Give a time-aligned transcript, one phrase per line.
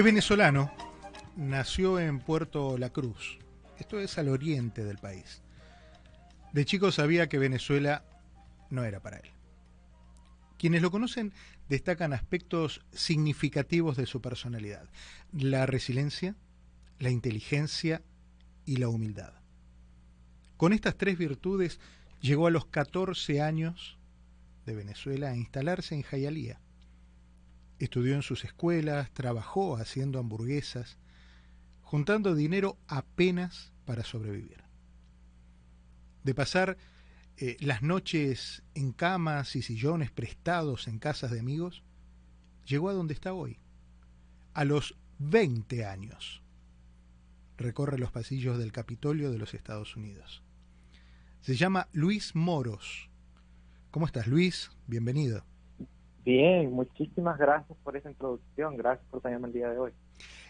[0.00, 0.72] Es venezolano,
[1.36, 3.38] nació en Puerto La Cruz,
[3.78, 5.42] esto es al oriente del país.
[6.54, 8.06] De chico sabía que Venezuela
[8.70, 9.30] no era para él.
[10.56, 11.34] Quienes lo conocen
[11.68, 14.88] destacan aspectos significativos de su personalidad,
[15.32, 16.34] la resiliencia,
[16.98, 18.00] la inteligencia
[18.64, 19.34] y la humildad.
[20.56, 21.78] Con estas tres virtudes
[22.22, 23.98] llegó a los 14 años
[24.64, 26.58] de Venezuela a instalarse en Jayalía.
[27.80, 30.98] Estudió en sus escuelas, trabajó haciendo hamburguesas,
[31.80, 34.62] juntando dinero apenas para sobrevivir.
[36.22, 36.76] De pasar
[37.38, 41.82] eh, las noches en camas y sillones prestados en casas de amigos,
[42.66, 43.58] llegó a donde está hoy,
[44.52, 46.42] a los 20 años.
[47.56, 50.42] Recorre los pasillos del Capitolio de los Estados Unidos.
[51.40, 53.08] Se llama Luis Moros.
[53.90, 54.70] ¿Cómo estás, Luis?
[54.86, 55.49] Bienvenido.
[56.24, 58.76] Bien, muchísimas gracias por esa introducción.
[58.76, 59.92] Gracias por tenerme el día de hoy.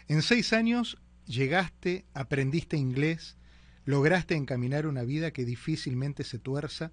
[0.07, 3.37] En seis años llegaste, aprendiste inglés,
[3.85, 6.91] lograste encaminar una vida que difícilmente se tuerza.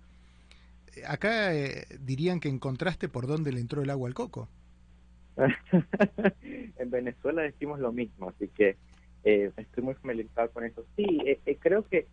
[0.94, 4.48] Eh, acá eh, dirían que encontraste por dónde le entró el agua al coco.
[6.42, 8.76] en Venezuela decimos lo mismo, así que
[9.24, 10.84] eh, estoy muy familiarizado con eso.
[10.96, 11.20] Sí,
[11.60, 12.06] creo que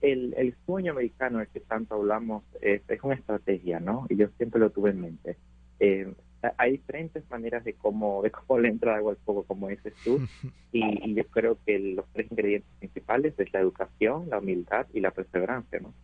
[0.00, 4.06] el, el, sueño americano del que tanto hablamos es, es, una estrategia, ¿no?
[4.08, 5.36] Y yo siempre lo tuve en mente.
[5.80, 6.12] Eh,
[6.56, 10.20] hay diferentes maneras de cómo, de cómo le entra agua al fuego, como dices tú,
[10.72, 15.10] y, yo creo que los tres ingredientes principales es la educación, la humildad y la
[15.10, 15.94] perseverancia, ¿no?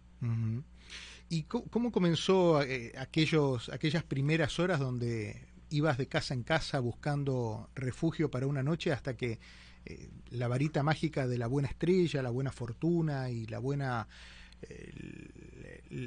[1.29, 7.69] ¿Y cómo, comenzó eh, aquellos, aquellas primeras horas donde ibas de casa en casa buscando
[7.75, 9.39] refugio para una noche hasta que
[9.85, 14.07] eh, la varita mágica de la buena estrella, la buena fortuna y la buena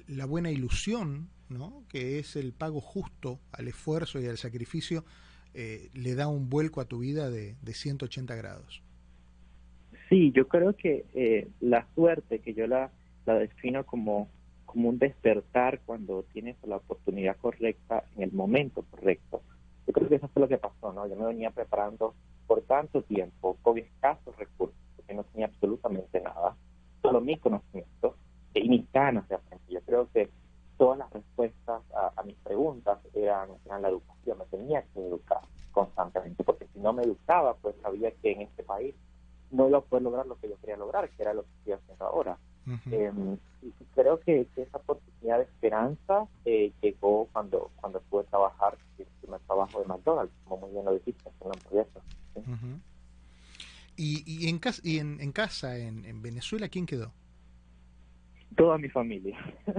[0.07, 1.83] la buena ilusión, ¿no?
[1.89, 5.04] que es el pago justo al esfuerzo y al sacrificio,
[5.54, 8.82] eh, le da un vuelco a tu vida de, de 180 grados.
[10.09, 12.92] Sí, yo creo que eh, la suerte, que yo la,
[13.26, 14.27] la defino como,
[14.65, 19.42] como un despertar cuando tienes la oportunidad correcta en el momento correcto.
[19.86, 21.08] Yo creo que eso fue lo que pasó, ¿no?
[21.08, 22.15] Yo me venía preparando
[22.48, 26.55] por tanto tiempo, con escasos recursos, porque no tenía absolutamente nada,
[27.02, 28.15] solo mi conocimiento
[28.55, 29.70] y mis ganas de aprender.
[29.70, 30.30] Yo creo que
[30.79, 34.37] todas las respuestas a, mis preguntas eran, eran, la educación.
[34.39, 35.41] Me tenía que educar
[35.71, 38.95] constantemente, porque si no me educaba, pues sabía que en este país
[39.51, 41.73] no iba a poder lograr lo que yo quería lograr, que era lo que estoy
[41.73, 42.37] haciendo ahora.
[42.91, 49.05] Em, y creo que, esa oportunidad de esperanza eh, llegó cuando cuando pude trabajar en
[49.05, 51.47] el primer trabajo de McDonald's, como muy bien lo dijiste, en
[52.61, 52.81] un
[53.97, 57.11] ¿Y, y, en, casa, y en, en casa, en, en Venezuela, quién quedó?
[58.55, 59.37] Toda mi familia,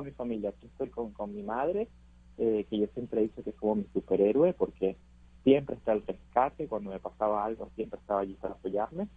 [0.00, 0.50] toda mi familia.
[0.50, 1.88] Aquí estoy con, con mi madre,
[2.38, 4.96] eh, que yo siempre he dicho que es como mi superhéroe, porque
[5.44, 9.08] siempre está el rescate, cuando me pasaba algo siempre estaba allí para apoyarme.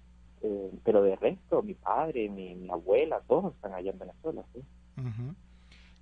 [0.42, 4.44] Eh, pero de resto, mi padre, mi, abuela, todos están allá en Venezuela.
[4.54, 4.62] ¿sí?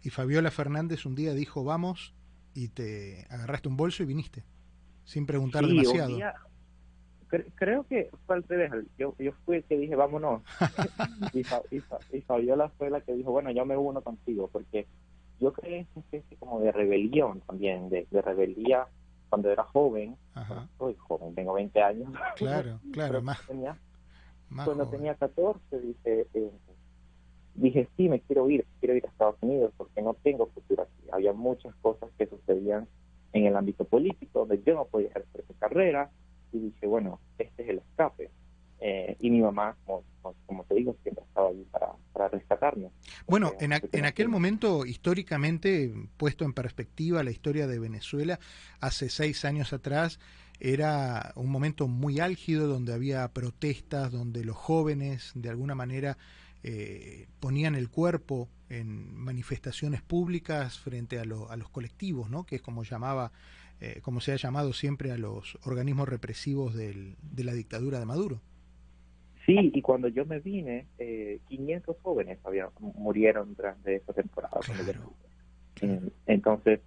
[0.02, 2.16] Y Fabiola Fernández un día dijo, vamos,
[2.56, 4.44] y te agarraste un bolso y viniste,
[5.04, 6.18] sin preguntar demasiado
[7.56, 8.72] creo que fue al revés.
[8.98, 10.42] Yo, yo fui el que dije, vámonos.
[11.34, 11.42] y,
[11.76, 14.88] y, Fabiola fue la que dijo, bueno, yo me uno contigo, porque
[15.40, 18.88] yo creo que especie como de rebelión también, de, de rebeldía
[19.32, 20.18] cuando era joven.
[20.78, 22.12] soy joven, tengo 20 años.
[22.36, 23.40] Claro, claro, más.
[24.66, 26.52] cuando tenía 14 dije, eh,
[27.56, 31.10] dije, sí, me quiero ir, quiero ir a Estados Unidos porque no tengo futuro aquí.
[31.12, 32.88] Había muchas cosas que sucedían
[33.32, 36.10] en el ámbito político donde yo no podía ejercer mi carrera
[36.52, 38.30] y dije, bueno, este es el escape.
[38.82, 40.04] Eh, y mi mamá, como,
[40.46, 42.90] como, te digo, siempre estaba allí para, para rescatarme.
[43.28, 48.40] Bueno, en, en aquel momento, históricamente, puesto en perspectiva la historia de Venezuela,
[48.80, 50.20] hace seis años atrás,
[50.60, 56.18] era un momento muy álgido donde había protestas, donde los jóvenes, de alguna manera,
[56.64, 62.46] eh, ponían el cuerpo en manifestaciones públicas frente a, a los colectivos, ¿no?
[62.46, 63.32] que es como llamaba
[63.82, 68.06] eh, como se ha llamado siempre a los organismos represivos del, de la dictadura de
[68.06, 68.40] Maduro.
[69.46, 74.60] Sí, y cuando yo me vine, eh, 500 jóvenes había, murieron durante esa temporada.
[76.28, 76.80] Entonces,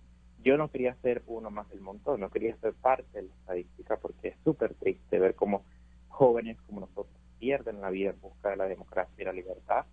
[0.44, 3.96] yo no quería ser uno más del montón, no quería ser parte de la estadística
[3.96, 5.64] porque es súper triste ver cómo
[6.08, 7.08] jóvenes como nosotros
[7.40, 9.86] pierden la vida en busca de la democracia y la libertad.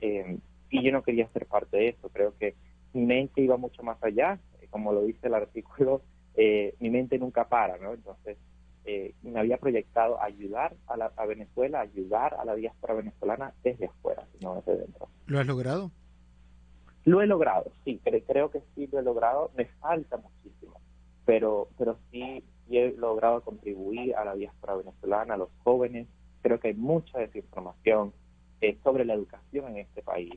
[0.00, 0.38] Eh,
[0.70, 2.54] y yo no quería ser parte de eso, creo que
[2.94, 4.38] mi mente iba mucho más allá,
[4.70, 6.02] como lo dice el artículo,
[6.34, 7.94] eh, mi mente nunca para, ¿no?
[7.94, 8.38] Entonces,
[8.90, 13.84] eh, me había proyectado ayudar a, la, a Venezuela, ayudar a la diáspora venezolana desde
[13.84, 15.08] afuera, no desde dentro.
[15.26, 15.90] ¿Lo has logrado?
[17.04, 19.50] Lo he logrado, sí, creo que sí lo he logrado.
[19.54, 20.80] Me falta muchísimo,
[21.26, 26.08] pero pero sí, he logrado contribuir a la diáspora venezolana, a los jóvenes.
[26.40, 28.14] Creo que hay mucha desinformación
[28.62, 30.32] eh, sobre la educación en este país.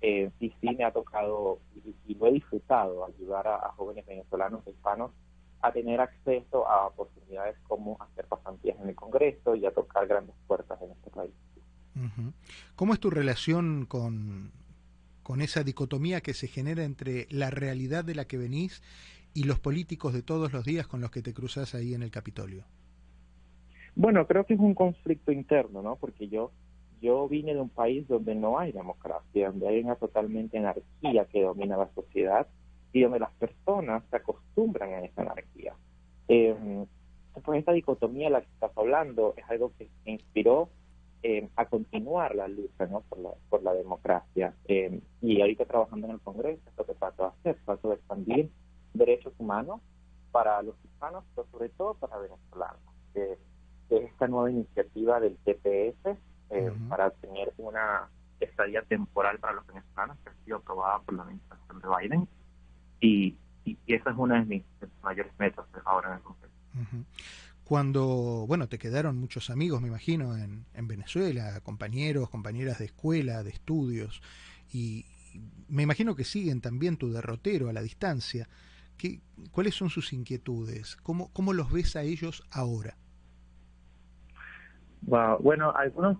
[0.00, 1.58] Eh, y sí me ha tocado
[2.06, 5.10] y, lo he disfrutado ayudar a, jóvenes venezolanos, hispanos,
[5.62, 10.34] a tener acceso a oportunidades como hacer pasantías en el Congreso y a tocar grandes
[10.46, 11.32] puertas en este país.
[12.74, 14.50] ¿Cómo es tu relación con,
[15.22, 18.82] con esa dicotomía que se genera entre la realidad de la que venís
[19.34, 22.10] y los políticos de todos los días con los que te cruzas ahí en el
[22.10, 22.64] Capitolio?
[23.94, 25.96] Bueno, creo que es un conflicto interno, ¿no?
[25.96, 26.50] Porque yo
[27.02, 31.42] yo vine de un país donde no hay democracia, donde hay una totalmente anarquía que
[31.42, 32.46] domina la sociedad
[32.92, 35.74] y donde las personas se acostumbran a esa anarquía.
[36.28, 36.84] Eh,
[37.44, 40.68] pues esta dicotomía de la que estás hablando es algo que inspiró
[41.22, 43.02] eh, a continuar la lucha ¿no?
[43.02, 44.54] por, la, por la democracia.
[44.66, 48.50] Eh, y ahorita trabajando en el Congreso, esto que trato de hacer, trato de expandir
[48.92, 49.80] derechos humanos
[50.32, 52.80] para los hispanos, pero sobre todo para venezolanos.
[53.14, 53.38] Que,
[53.90, 56.16] esta nueva iniciativa del TPS
[56.48, 58.08] eh, para tener una
[58.40, 62.28] estadía temporal para los venezolanos que ha sido aprobada por la administración de Biden.
[63.02, 64.64] Y, y, esa es una de mis
[65.02, 66.52] mayores metas ahora en el Congreso
[67.64, 73.42] cuando, bueno, te quedaron muchos amigos, me imagino, en, en Venezuela, compañeros, compañeras de escuela,
[73.42, 74.20] de estudios,
[74.70, 75.06] y
[75.68, 78.46] me imagino que siguen también tu derrotero a la distancia.
[78.98, 79.20] ¿Qué,
[79.52, 80.96] ¿Cuáles son sus inquietudes?
[80.96, 82.96] ¿Cómo, ¿Cómo los ves a ellos ahora?
[85.00, 86.18] bueno, algunos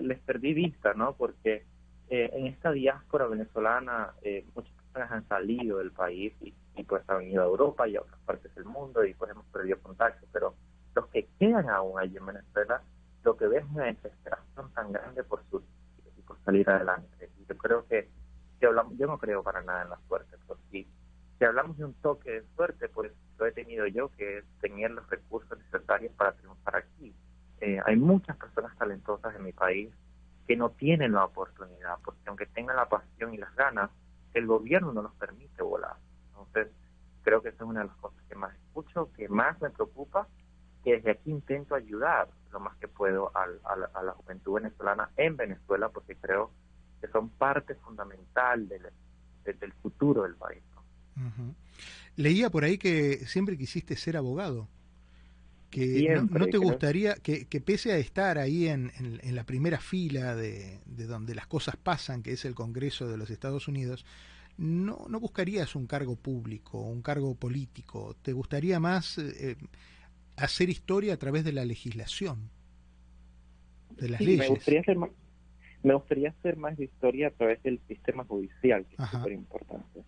[0.00, 1.16] les perdí vista, ¿no?
[1.16, 1.64] Porque
[2.10, 7.42] eh, en esta diáspora venezolana eh, muchas han salido del país y pues han ido
[7.42, 10.54] a Europa y a otras partes del mundo y pues hemos perdido contacto, pero
[10.94, 12.82] los que quedan aún allí en Venezuela,
[13.22, 15.62] lo que ven es una desesperación tan grande por su
[16.16, 17.30] y por salir adelante.
[17.38, 18.08] Y yo creo que
[18.58, 20.88] si hablamos, yo no creo para nada en la suerte, pero si,
[21.38, 24.90] si hablamos de un toque de suerte, pues lo he tenido yo, que es tener
[24.90, 27.14] los recursos necesarios para triunfar aquí.
[27.60, 29.92] Eh, hay muchas personas talentosas en mi país
[30.46, 33.90] que no tienen la oportunidad, porque aunque tengan la pasión y las ganas,
[34.38, 35.96] el gobierno no nos permite volar.
[36.28, 36.68] Entonces,
[37.22, 40.28] creo que esa es una de las cosas que más escucho, que más me preocupa,
[40.84, 45.88] que desde aquí intento ayudar lo más que puedo a, la, juventud venezolana en Venezuela,
[45.88, 46.52] porque creo
[47.00, 48.86] que son parte fundamental del,
[49.44, 50.62] del, futuro del país.
[52.16, 54.68] Leía por ahí que siempre quisiste ser abogado
[55.70, 60.80] que no, te gustaría que, pese a estar ahí en, en, la primera fila de,
[60.86, 64.04] de, donde las cosas pasan, que es el Congreso de los Estados Unidos,
[64.58, 69.56] no, no buscarías un cargo público, un cargo político, te gustaría más eh,
[70.36, 72.50] hacer historia a través de la legislación,
[73.90, 74.38] de las leyes.
[74.38, 75.10] Me gustaría, más,
[75.86, 80.02] me gustaría hacer más historia a través del sistema judicial, que es súper importante.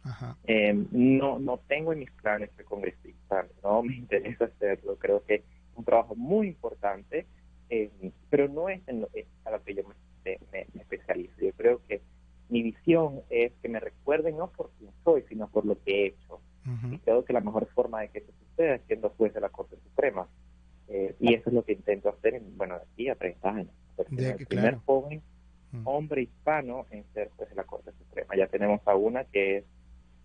[0.45, 5.37] Eh, no, no tengo en mis planes de congresista, no me interesa hacerlo, creo que
[5.37, 5.43] es
[5.77, 7.27] un trabajo muy importante,
[7.71, 7.91] eh,
[8.29, 9.09] pero no es en lo,
[9.45, 11.35] a lo que yo me, me, me especializo.
[11.41, 12.01] Yo creo que
[12.49, 16.07] mi visión es que me recuerden no por quién soy, sino por lo que he
[16.09, 16.41] hecho.
[16.91, 19.49] Y creo que la mejor forma de que eso suceda es siendo juez de la
[19.49, 20.29] Corte Suprema.
[20.89, 23.73] Eh, y eso es lo que intento hacer, en, bueno, de aquí a 30 años.
[24.11, 25.23] el primer joven
[25.88, 28.36] hombre hispano en ser juez de la Corte Suprema.
[28.36, 29.65] Ya tenemos a una que es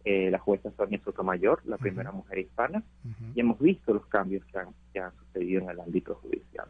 [0.05, 2.83] eh, la jueza Sonia Sotomayor, la primera mujer hispana,
[3.33, 6.67] y hemos visto los cambios que han, que han sucedido en el ámbito judicial.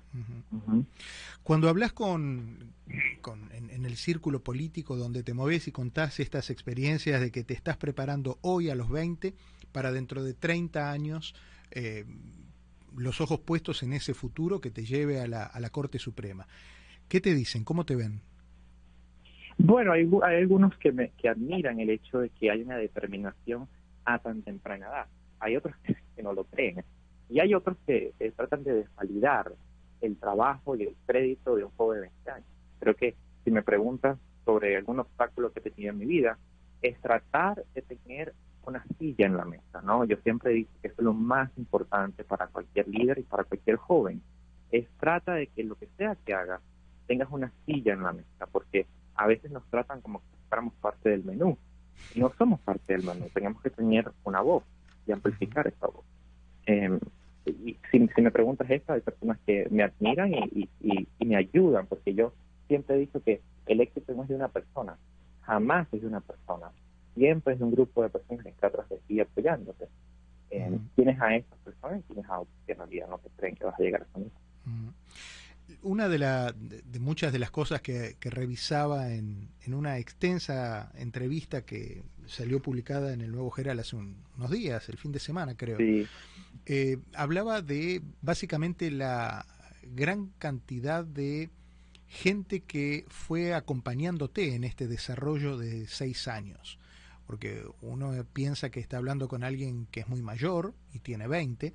[1.42, 2.76] Cuando hablas con,
[3.22, 7.56] con en, el círculo político donde te mueves y contás estas experiencias de que te
[7.56, 9.34] estás preparando hoy a los 20
[9.72, 11.34] para dentro de 30 años,
[11.72, 12.06] eh,
[12.96, 16.48] los ojos puestos en ese futuro que te lleve a la, a la Corte Suprema,
[17.08, 17.64] ¿qué te dicen?
[17.64, 18.22] ¿Cómo te ven?
[19.58, 23.68] Bueno, hay, algunos que, me, que admiran el hecho de que hay una determinación
[24.06, 25.08] a tan temprana edad.
[25.40, 26.84] Hay otros que, no lo creen.
[27.30, 29.54] Y hay otros que, tratan de desvalidar
[30.02, 32.48] el trabajo y el crédito de un joven de 20 años.
[32.80, 36.38] Creo que si me preguntas sobre algún obstáculo que he tenido en mi vida,
[36.82, 38.34] es tratar de tener
[38.66, 40.06] una silla en la mesa, ¿no?
[40.06, 43.78] Yo siempre digo que eso es lo más importante para cualquier líder y para cualquier
[43.78, 44.22] joven.
[44.72, 46.62] Es trata de que lo que sea que hagas,
[47.08, 51.10] tengas una silla en la mesa, porque a veces nos tratan como si fuéramos parte
[51.10, 51.58] del menú.
[52.16, 54.64] Y no somos parte del menú, tenemos que tener una voz
[55.06, 56.06] y amplificar esa voz.
[56.66, 57.00] Eh,
[57.46, 60.70] y si, me preguntas esto, hay personas que me admiran y,
[61.20, 62.34] me ayudan, porque yo
[62.68, 64.98] siempre he dicho que el éxito no es de una persona,
[65.42, 66.72] jamás es de una persona,
[67.16, 69.88] siempre es de un grupo de personas que está atrás de ti apoyándote.
[70.52, 73.56] Eh, tienes a esas personas y tienes a otros que en realidad no te creen
[73.56, 74.32] que vas a llegar a eso
[75.82, 81.64] una de, la, de, muchas de las cosas que, revisaba en, en, una extensa entrevista
[81.66, 85.78] que salió publicada en el Nuevo Herald hace unos días, el fin de semana creo,
[86.66, 89.46] eh, hablaba de básicamente la
[89.84, 91.50] gran cantidad de
[92.08, 96.78] gente que fue acompañándote en este desarrollo de seis años.
[97.26, 101.74] Porque uno piensa que está hablando con alguien que es muy mayor y tiene 20,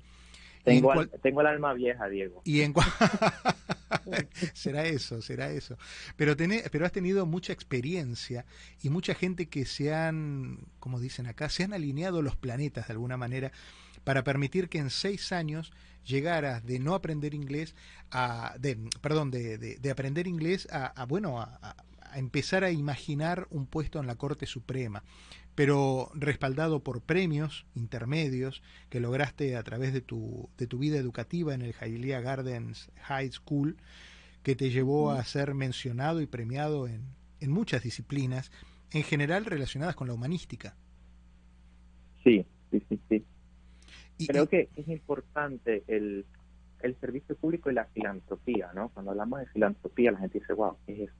[0.63, 2.41] tengo, tengo el alma vieja, Diego.
[2.43, 2.73] Y en
[4.53, 5.77] será eso, será eso.
[6.15, 6.35] Pero,
[6.71, 8.45] pero has tenido mucha experiencia
[8.81, 12.93] y mucha gente que se han, como dicen acá, se han alineado los planetas de
[12.93, 13.51] alguna manera
[14.03, 15.71] para permitir que en seis años
[16.05, 17.75] llegaras de no aprender inglés
[18.11, 21.75] a, de, perdón, de, de, aprender inglés a, bueno, a,
[22.15, 25.03] empezar a imaginar un puesto en la Corte Suprema,
[25.55, 31.53] pero respaldado por premios intermedios que lograste a través de tu, de tu vida educativa
[31.53, 33.77] en el Hialeah Gardens High School,
[34.43, 37.03] que te llevó a ser mencionado y premiado en,
[37.39, 38.51] en muchas disciplinas,
[38.91, 40.75] en general relacionadas con la humanística.
[42.23, 43.25] Sí, sí, sí, sí.
[44.27, 46.25] Creo que es importante el,
[46.81, 48.89] el servicio público y la filantropía, ¿no?
[48.89, 51.15] Cuando hablamos de filantropía, la gente dice, wow, ¿qué es eso?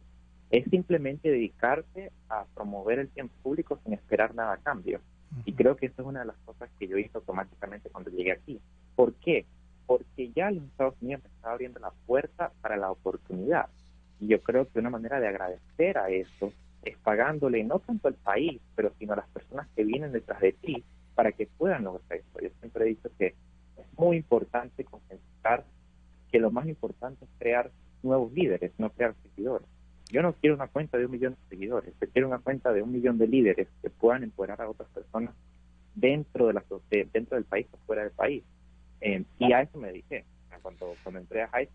[0.49, 4.99] Es simplemente dedicarse a promover el tiempo público sin esperar nada a cambio.
[5.45, 8.31] Y creo que eso es una de las cosas que yo hice automáticamente cuando llegué
[8.31, 8.59] aquí.
[8.95, 9.45] ¿Por qué?
[9.85, 13.67] Porque ya los Estados Unidos me estaba abriendo la puerta para la oportunidad.
[14.19, 16.51] Y yo creo que una manera de agradecer a eso
[16.83, 20.53] es pagándole no tanto al país, pero sino a las personas que vienen detrás de
[20.53, 22.39] ti para que puedan lograr esto.
[22.41, 23.35] Yo siempre he dicho que
[23.77, 25.63] es muy importante concentrar
[26.31, 29.67] que lo más importante es crear nuevos líderes, no crear seguidores.
[30.09, 32.81] Yo no quiero una cuenta de un millón de seguidores, yo quiero una cuenta de
[32.81, 35.35] un millón de líderes que puedan empoderar a otras personas
[35.95, 36.63] dentro de la
[37.13, 38.43] dentro del país o fuera del país.
[39.01, 40.25] Eh, y a eso me dediqué.
[40.61, 41.69] Cuando, cuando entré a High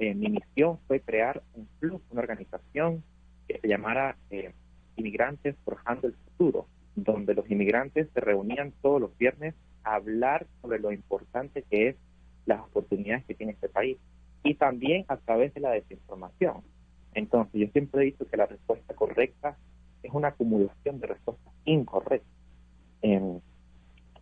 [0.00, 3.02] eh, mi misión fue crear un club, una organización
[3.46, 4.54] que se llamara eh,
[4.96, 6.66] Inmigrantes Forjando el Futuro,
[6.96, 9.54] donde los inmigrantes se reunían todos los viernes
[9.84, 11.96] a hablar sobre lo importante que es
[12.46, 13.98] las oportunidades que tiene este país
[14.42, 16.62] y también a través de la desinformación.
[17.14, 19.56] Entonces, yo siempre he dicho que la respuesta correcta
[20.02, 22.28] es una acumulación de respuestas incorrectas.
[23.02, 23.40] Em,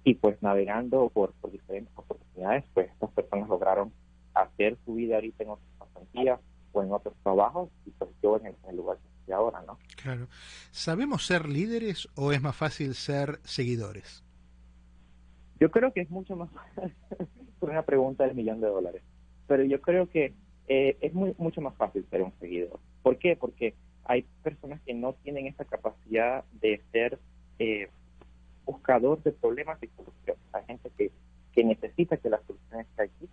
[0.04, 3.92] y pues navegando por, diferentes oportunidades, pues estas personas lograron
[4.34, 6.40] hacer su vida ahorita en otras pasantías
[6.72, 9.78] o en otros trabajos y pues yo en el, lugar que estoy ahora, ¿no?
[10.00, 10.28] Claro.
[10.70, 14.24] ¿Sabemos ser líderes o es más fácil ser seguidores?
[15.60, 16.50] Yo creo que es mucho más
[17.58, 19.02] por una pregunta del millón de dólares.
[19.46, 20.34] Pero yo creo que
[20.68, 22.78] eh, es muy, mucho más fácil ser un seguidor.
[23.02, 23.36] ¿Por qué?
[23.36, 27.18] Porque hay personas que no tienen esa capacidad de ser
[27.58, 27.88] eh,
[28.66, 30.42] buscador de problemas y soluciones.
[30.52, 31.10] Hay gente que,
[31.52, 33.28] que necesita que la solución esté aquí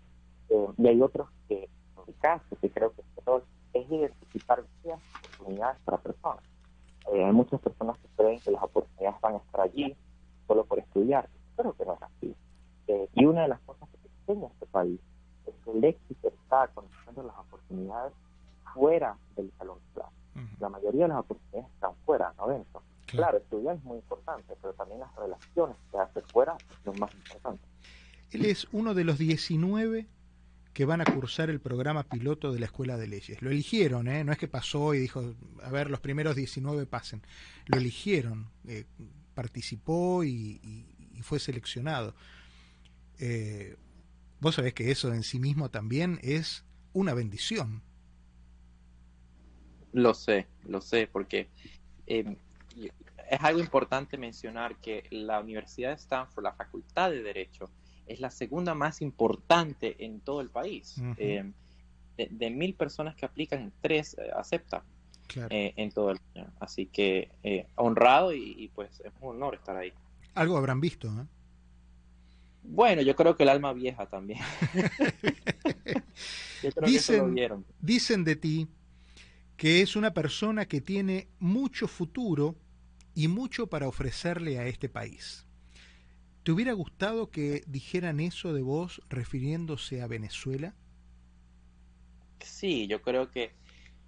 [0.50, 3.02] eh, y hay otros que, en mi caso, que creo que
[3.74, 6.44] es identificar las oportunidades para personas.
[7.14, 9.94] hay muchas personas que creen que las oportunidades van a estar allí
[10.48, 11.28] solo por estudiar.
[11.58, 12.36] Creo que no es así.
[13.14, 15.02] y una de las cosas que enseña este país
[15.68, 18.14] el éxito está con las oportunidades
[18.74, 20.16] fuera del salón de clase.
[20.60, 22.82] La mayoría de las oportunidades están fuera, no dentro.
[23.06, 23.38] Claro.
[23.38, 27.64] estudiar es muy importante, pero también las relaciones que hace fuera lo más importante.
[28.32, 30.08] Él es uno de los 19
[30.74, 33.42] que van a cursar el programa piloto de la Escuela de Leyes.
[33.42, 34.26] Lo eligieron, ¿eh?
[34.26, 35.24] no es que pasó y dijo,
[35.64, 37.22] a ver, los primeros 19 pasen.
[37.68, 38.84] Lo eligieron, eh,
[39.34, 40.60] participó y,
[41.22, 42.14] fue seleccionado.
[43.20, 43.78] Eh,
[44.46, 47.82] vos sabés que eso en sí mismo también es una bendición.
[49.92, 51.50] Lo sé, lo sé, porque
[52.06, 52.36] em,
[53.32, 57.72] es algo importante mencionar que la Universidad de Stanford, la Facultad de Derecho,
[58.06, 60.96] es la segunda más importante en todo el país.
[61.18, 61.52] Em,
[62.16, 64.84] de, mil personas que aplican, tres eh, aceptan
[65.50, 66.46] eh, en todo el país.
[66.60, 69.92] Así que eh, honrado y, y, pues es un honor estar ahí.
[70.36, 71.26] Algo habrán visto, ¿eh?
[72.68, 74.40] Bueno, yo creo que el alma vieja también.
[76.86, 77.36] dicen,
[77.80, 78.68] dicen de ti
[79.58, 82.56] que es una persona que tiene mucho futuro
[83.14, 85.46] y mucho para ofrecerle a este país.
[86.44, 90.76] ¿Te hubiera gustado que dijeran eso de vos refiriéndose a Venezuela?
[92.40, 93.52] Sí, yo creo que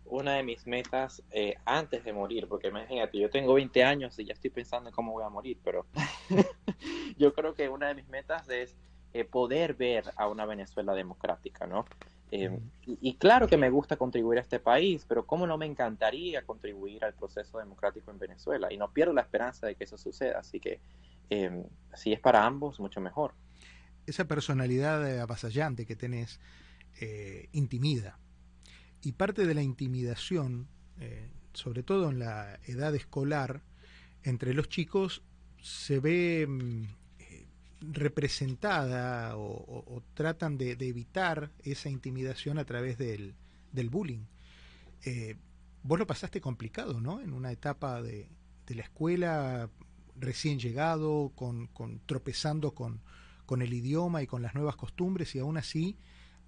[0.09, 4.25] una de mis metas eh, antes de morir, porque imagínate, yo tengo 20 años y
[4.25, 5.85] ya estoy pensando en cómo voy a morir, pero
[7.17, 8.75] yo creo que una de mis metas es
[9.13, 11.85] eh, poder ver a una Venezuela democrática, ¿no?
[12.29, 16.41] Eh, y, claro que me gusta contribuir a este país, pero ¿cómo no me encantaría
[16.41, 18.67] contribuir al proceso democrático en Venezuela?
[18.71, 20.81] Y no pierdo la esperanza de que eso suceda, así que
[21.93, 23.33] si es para ambos, mucho mejor.
[24.05, 26.41] Esa personalidad avasallante que tenés
[27.53, 28.19] intimida
[29.01, 30.67] y parte de la intimidación,
[30.99, 33.61] eh, sobre todo en la edad escolar,
[34.23, 35.23] entre los chicos
[35.61, 36.83] se ve mm,
[37.19, 37.47] eh,
[37.81, 43.35] representada o, tratan de, evitar esa intimidación a través del,
[43.89, 44.25] bullying.
[45.05, 45.35] Eh,
[45.83, 47.21] vos lo pasaste complicado, ¿no?
[47.21, 48.29] En una etapa de,
[48.67, 49.69] la escuela
[50.19, 51.69] recién llegado, con,
[52.05, 53.01] tropezando con,
[53.45, 55.97] con, el idioma y con las nuevas costumbres, y aún así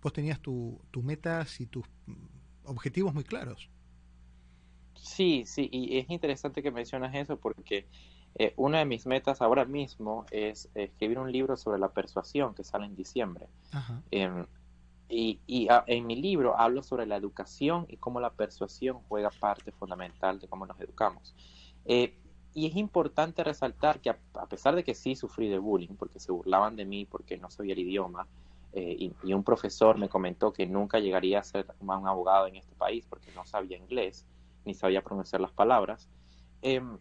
[0.02, 1.86] vos tenías tus metas y tus
[2.70, 3.70] objetivos muy claros.
[4.96, 7.88] Sí, sí, y es interesante que mencionas eso porque
[8.36, 12.64] eh, una de mis metas ahora mismo es escribir un libro sobre la persuasión que
[12.64, 13.48] sale en diciembre.
[14.12, 14.46] Em,
[15.10, 19.32] y, y ah, en mi libro hablo sobre la educación y cómo la persuasión juega
[19.32, 21.34] parte fundamental de cómo nos educamos.
[21.86, 22.14] Eh,
[22.54, 26.32] y es importante resaltar que a, pesar de que sí sufrí de bullying, porque se
[26.32, 28.28] burlaban de mí porque no sabía el idioma,
[28.74, 32.76] eh, y, un profesor me comentó que nunca llegaría a ser un abogado en este
[32.76, 34.26] país porque no sabía inglés,
[34.66, 36.08] ni sabía pronunciar las palabras.
[36.62, 36.98] Em,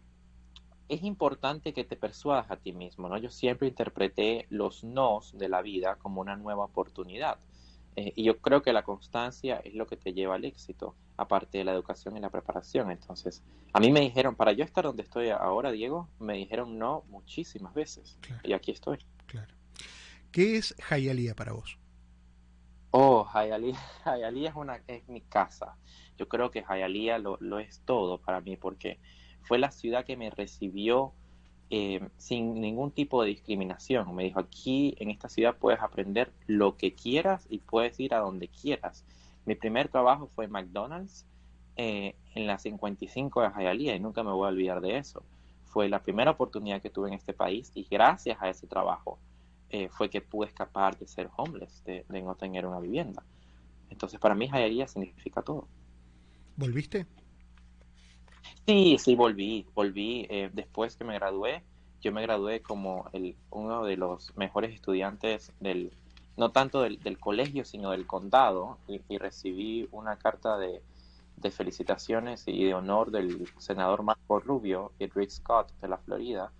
[0.87, 3.17] es importante que te persuadas a ti mismo, ¿no?
[3.17, 7.37] Yo siempre interpreté los nos de la vida como una nueva oportunidad.
[7.95, 11.59] Eh, y yo creo que la constancia es lo que te lleva al éxito, aparte
[11.59, 12.89] de la educación y la preparación.
[12.89, 17.03] Entonces, a mí me dijeron, para yo estar donde estoy ahora, Diego, me dijeron no
[17.09, 18.17] muchísimas veces.
[18.43, 18.97] Y aquí estoy.
[19.27, 19.58] Claro.
[20.31, 21.79] ¿Qué es Hialeah para vos?
[22.91, 23.77] Oh, Hialeah,
[24.75, 25.77] es, es mi casa.
[26.17, 28.99] Yo creo que Hialeah lo, lo es todo para mí porque
[29.41, 31.13] fue la ciudad que me recibió
[31.71, 34.15] eh, sin ningún tipo de discriminación.
[34.15, 38.19] Me dijo, aquí en esta ciudad puedes aprender lo que quieras y puedes ir a
[38.19, 39.05] donde quieras.
[39.45, 41.25] Mi primer trabajo fue en McDonald's
[41.75, 45.23] eh, en la 55 de Hialeah y nunca me voy a olvidar de eso.
[45.65, 49.19] Fue la primera oportunidad que tuve en este país y gracias a ese trabajo
[49.69, 53.23] eh, fue que pude escapar de ser homeless, de, de no tener una vivienda.
[53.89, 55.67] Entonces para mí Hialeah significa todo.
[56.55, 57.05] ¿Volviste?
[58.65, 60.27] Sí, sí, volví, volví.
[60.29, 61.63] Eh, después que me gradué,
[62.01, 65.91] yo me gradué como el, uno de los mejores estudiantes del,
[66.37, 70.81] no tanto del, colegio, sino del condado, y, recibí una carta de,
[71.51, 76.51] felicitaciones y de honor del senador Marco Rubio y Rick Scott de la Florida.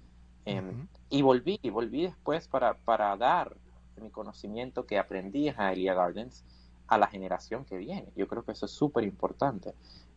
[0.46, 3.56] Em, y volví, y volví después para, para dar
[4.02, 6.44] mi conocimiento que aprendí en Hialeah Gardens
[6.88, 8.12] a la generación que viene.
[8.16, 9.74] Yo creo que eso es súper importante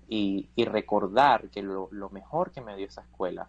[0.09, 3.49] y, recordar que lo, mejor que me dio esa escuela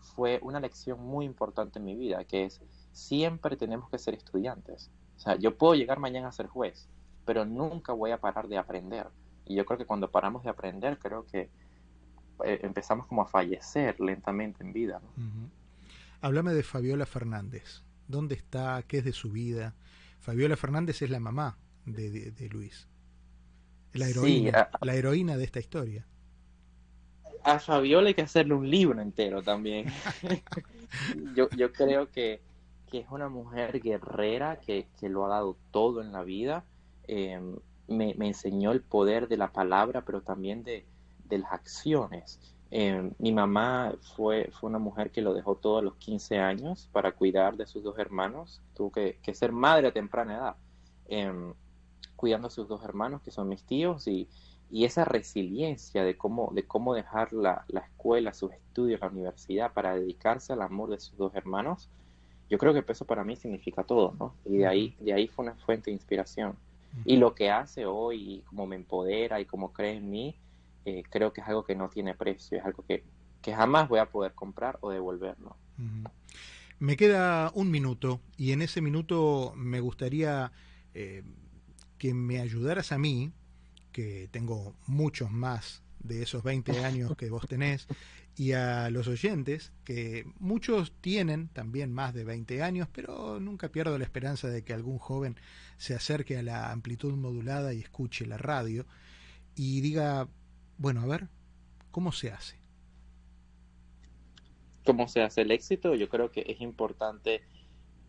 [0.00, 2.60] fue una lección muy importante en mi vida, que es
[2.92, 4.90] siempre tenemos que ser estudiantes.
[5.16, 6.88] O sea, yo puedo llegar mañana a ser juez,
[7.24, 9.08] pero nunca voy a parar de aprender.
[9.46, 11.50] Y yo creo que cuando paramos de aprender, creo que
[12.44, 15.00] eh, empezamos como a fallecer lentamente en vida.
[16.24, 17.82] Háblame de Fabiola Fernández.
[18.08, 18.82] ¿Dónde está?
[18.88, 19.74] ¿Qué es de su vida?
[20.20, 22.88] Fabiola Fernández es la mamá de Luis.
[23.92, 26.06] La heroína, la heroína de esta historia.
[27.42, 29.92] A Fabiola hay que hacerle un libro entero también.
[31.36, 32.40] yo, yo creo que,
[32.90, 36.64] es una mujer guerrera que, lo ha dado todo en la vida.
[37.06, 37.56] Em,
[37.86, 40.86] me, enseñó el poder de la palabra, pero también de,
[41.28, 42.53] las acciones.
[42.76, 46.88] Em, mi mamá fue, fue una mujer que lo dejó todo a los 15 años
[46.90, 48.60] para cuidar de sus dos hermanos.
[48.74, 50.56] Tuvo que, ser madre a temprana edad.
[51.06, 51.54] Em,
[52.16, 54.28] cuidando a sus dos hermanos, que son mis tíos, y,
[54.72, 60.52] esa resiliencia de cómo, de cómo dejar la, escuela, sus estudios, la universidad, para dedicarse
[60.52, 61.88] al amor de sus dos hermanos,
[62.50, 64.34] yo creo que eso para mí significa todo, ¿no?
[64.44, 66.56] Y de ahí, de ahí fue una fuente de inspiración.
[67.04, 70.34] Y lo que hace hoy, y cómo me empodera y cómo cree en mí,
[70.84, 73.04] eh, creo que es algo que no tiene precio, es algo que,
[73.44, 75.56] jamás voy a poder comprar o devolver, ¿no?
[76.78, 80.50] Me queda un minuto y en ese minuto me gustaría
[80.94, 81.22] eh,
[81.98, 83.32] que me ayudaras a mí,
[83.92, 87.86] que tengo muchos más de esos 20 años que vos tenés,
[88.36, 93.96] y a los oyentes, que muchos tienen también más de 20 años, pero nunca pierdo
[93.96, 95.36] la esperanza de que algún joven
[95.76, 98.86] se acerque a la amplitud modulada y escuche la radio
[99.54, 100.28] y diga,
[100.78, 101.28] bueno, a ver,
[101.90, 102.58] ¿cómo se hace?
[104.84, 105.94] ¿Cómo se hace el éxito?
[105.94, 107.42] Yo creo que es importante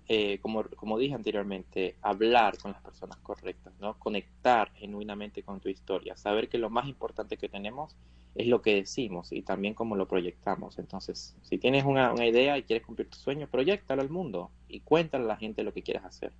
[0.07, 3.97] eh, como, como dije anteriormente, hablar con las personas correctas, ¿no?
[3.97, 7.95] Conectar genuinamente con tu historia, saber que lo más importante que tenemos
[8.35, 10.77] es lo que decimos y también cómo lo proyectamos.
[10.77, 15.23] Entonces, si tienes una, idea y quieres cumplir tu sueño, proyectalo al mundo y cuéntale
[15.23, 16.33] a la gente lo que quieres hacer.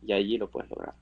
[0.00, 0.94] Y allí lo puedes lograr.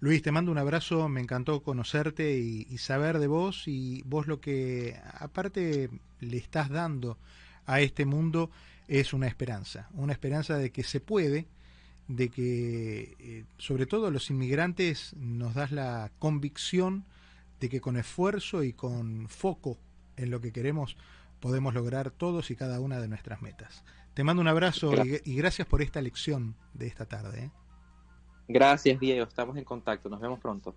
[0.00, 4.26] Luis, te mando un abrazo, me encantó conocerte y, y saber de vos y vos
[4.26, 7.18] lo que aparte le estás dando
[7.66, 8.50] a este mundo
[8.88, 11.46] es una esperanza, una esperanza de que se puede,
[12.08, 17.04] de que eh, sobre todo los inmigrantes nos das la convicción
[17.60, 19.78] de que con esfuerzo y con foco
[20.16, 20.96] en lo que queremos
[21.38, 23.84] podemos lograr todos y cada una de nuestras metas.
[24.14, 27.44] Te mando un abrazo y, gracias por esta lección de esta tarde.
[27.44, 27.50] ¿eh?
[28.52, 29.26] Gracias, Diego.
[29.26, 30.08] Estamos en contacto.
[30.08, 30.74] Nos vemos pronto.